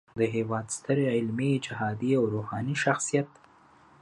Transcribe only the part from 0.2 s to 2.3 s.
هیواد ستر علمي، جهادي او